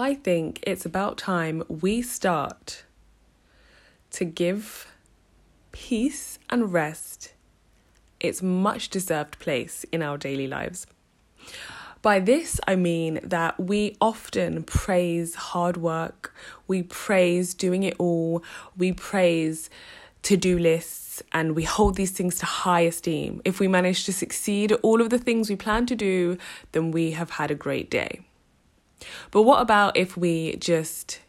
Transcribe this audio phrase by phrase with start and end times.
[0.00, 2.84] I think it's about time we start
[4.12, 4.86] to give
[5.72, 7.32] peace and rest
[8.20, 10.86] its much deserved place in our daily lives.
[12.02, 16.34] By this, I mean that we often praise hard work,
[16.66, 18.42] we praise doing it all,
[18.76, 19.70] we praise
[20.22, 23.40] to do lists, and we hold these things to high esteem.
[23.44, 26.38] If we manage to succeed all of the things we plan to do,
[26.72, 28.20] then we have had a great day.
[29.30, 31.20] But what about if we just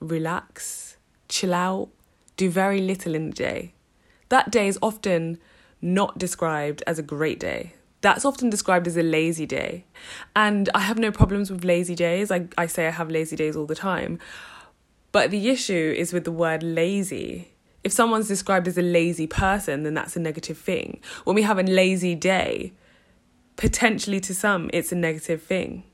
[0.00, 0.96] relax,
[1.28, 1.88] chill out,
[2.36, 3.74] do very little in the day?
[4.28, 5.38] That day is often
[5.82, 7.74] not described as a great day.
[8.00, 9.84] That's often described as a lazy day.
[10.34, 12.30] And I have no problems with lazy days.
[12.30, 14.18] I, I say I have lazy days all the time.
[15.12, 17.52] But the issue is with the word lazy.
[17.82, 21.00] If someone's described as a lazy person, then that's a negative thing.
[21.24, 22.72] When we have a lazy day,
[23.56, 25.84] potentially to some, it's a negative thing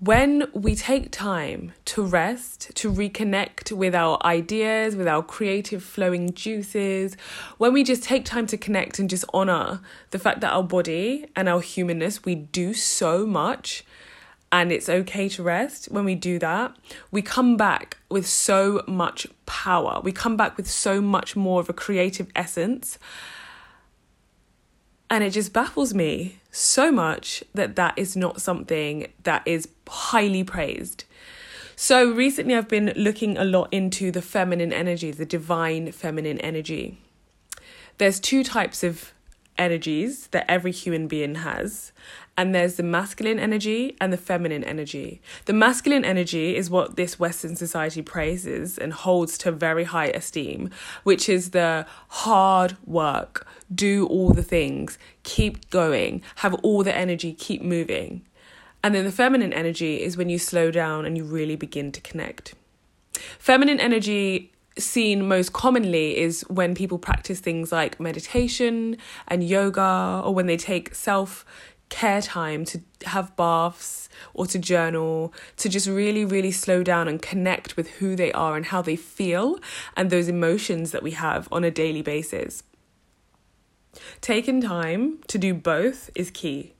[0.00, 6.32] when we take time to rest, to reconnect with our ideas, with our creative flowing
[6.34, 7.16] juices,
[7.58, 11.26] when we just take time to connect and just honor the fact that our body
[11.34, 13.84] and our humanness, we do so much
[14.50, 16.74] and it's okay to rest, when we do that,
[17.10, 20.00] we come back with so much power.
[20.02, 22.98] We come back with so much more of a creative essence.
[25.10, 30.44] And it just baffles me so much that that is not something that is highly
[30.44, 31.04] praised.
[31.76, 36.98] So recently I've been looking a lot into the feminine energy, the divine feminine energy.
[37.98, 39.12] There's two types of
[39.58, 41.92] energies that every human being has.
[42.36, 45.20] And there's the masculine energy and the feminine energy.
[45.46, 50.70] The masculine energy is what this Western society praises and holds to very high esteem,
[51.02, 57.32] which is the hard work, do all the things, keep going, have all the energy,
[57.32, 58.22] keep moving.
[58.84, 62.00] And then the feminine energy is when you slow down and you really begin to
[62.00, 62.54] connect.
[63.38, 70.34] Feminine energy seen most commonly is when people practice things like meditation and yoga, or
[70.34, 71.44] when they take self
[71.88, 77.22] care time to have baths or to journal, to just really, really slow down and
[77.22, 79.58] connect with who they are and how they feel
[79.96, 82.62] and those emotions that we have on a daily basis.
[84.20, 86.74] Taking time to do both is key.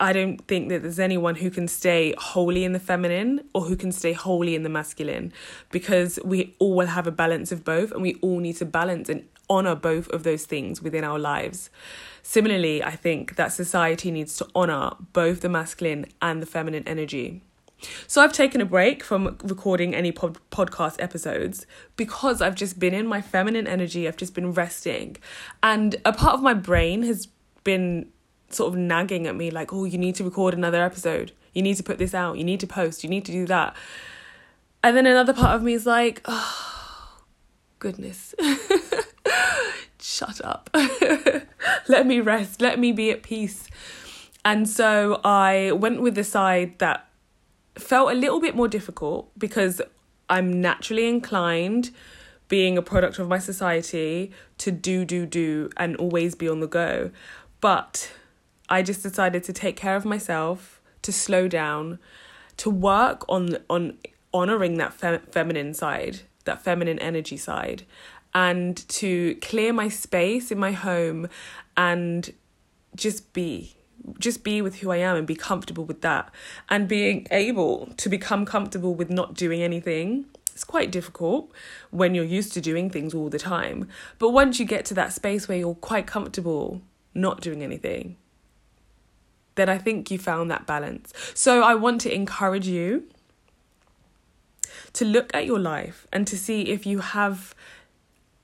[0.00, 3.76] I don't think that there's anyone who can stay wholly in the feminine or who
[3.76, 5.32] can stay wholly in the masculine
[5.70, 9.08] because we all will have a balance of both and we all need to balance
[9.08, 11.70] and honor both of those things within our lives.
[12.22, 17.42] Similarly, I think that society needs to honor both the masculine and the feminine energy.
[18.06, 21.66] So I've taken a break from recording any pod- podcast episodes
[21.96, 25.16] because I've just been in my feminine energy, I've just been resting.
[25.62, 27.28] And a part of my brain has
[27.64, 28.10] been
[28.50, 31.32] sort of nagging at me like, oh, you need to record another episode.
[31.52, 32.38] You need to put this out.
[32.38, 33.02] You need to post.
[33.02, 33.74] You need to do that.
[34.82, 37.22] And then another part of me is like, oh,
[37.78, 38.34] goodness.
[40.00, 40.70] Shut up.
[41.88, 42.60] Let me rest.
[42.60, 43.68] Let me be at peace.
[44.44, 47.08] And so I went with the side that
[47.74, 49.82] felt a little bit more difficult because
[50.28, 51.90] I'm naturally inclined,
[52.48, 56.66] being a product of my society, to do, do, do, and always be on the
[56.66, 57.10] go.
[57.60, 58.12] But
[58.70, 61.98] I just decided to take care of myself, to slow down,
[62.58, 63.98] to work on on
[64.32, 67.84] honoring that fe- feminine side, that feminine energy side,
[68.32, 71.28] and to clear my space in my home
[71.76, 72.32] and
[72.94, 73.74] just be
[74.18, 76.30] just be with who I am and be comfortable with that.
[76.70, 81.50] And being able to become comfortable with not doing anything it's quite difficult
[81.90, 83.88] when you're used to doing things all the time.
[84.18, 86.82] But once you get to that space where you're quite comfortable
[87.14, 88.16] not doing anything
[89.60, 91.12] then I think you found that balance.
[91.34, 93.04] So I want to encourage you
[94.94, 97.54] to look at your life and to see if you have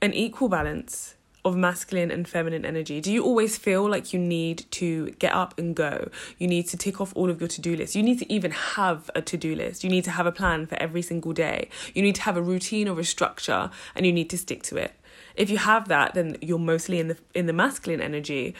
[0.01, 1.15] an equal balance
[1.47, 3.01] of masculine and feminine energy?
[3.01, 6.09] Do you always feel like you need to get up and go?
[6.37, 7.95] You need to tick off all of your to do lists.
[7.95, 9.83] You need to even have a to do list.
[9.83, 11.69] You need to have a plan for every single day.
[11.93, 14.77] You need to have a routine or a structure and you need to stick to
[14.77, 14.93] it.
[15.35, 18.53] If you have that, then you're mostly in the in the masculine energy.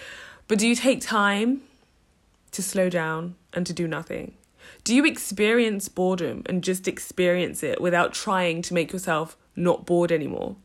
[0.47, 1.61] But do you take time
[2.51, 4.33] to slow down and to do nothing?
[4.83, 10.11] Do you experience boredom and just experience it without trying to make yourself not bored
[10.11, 10.55] anymore?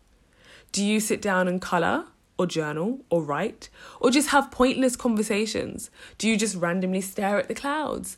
[0.73, 2.07] Do you sit down and colour
[2.39, 3.69] or journal or write
[4.01, 5.91] or just have pointless conversations?
[6.19, 8.17] Do you just randomly stare at the clouds?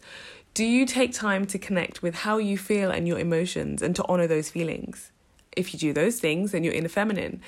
[0.54, 4.04] Do you take time to connect with how you feel and your emotions and to
[4.04, 5.10] honour those feelings?
[5.56, 7.40] If you do those things, then you're in the feminine.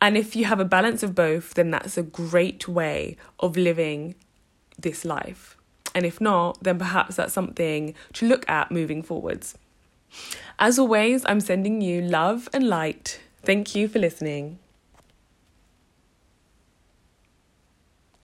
[0.00, 4.14] And if you have a balance of both, then that's a great way of living
[4.78, 5.56] this life.
[5.94, 9.56] And if not, then perhaps that's something to look at moving forwards.
[10.58, 13.20] As always, I'm sending you love and light.
[13.42, 14.58] Thank you for listening.